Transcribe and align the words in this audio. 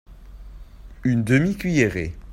Une 1.03 1.23
demi-cuillerée. 1.23 2.15